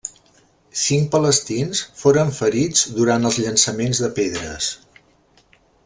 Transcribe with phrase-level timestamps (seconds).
[0.83, 4.73] Cinc palestins foren ferits durant els llançaments de pedres.